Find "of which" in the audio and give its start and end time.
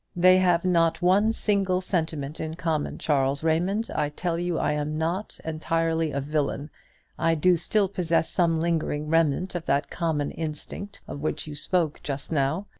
11.07-11.45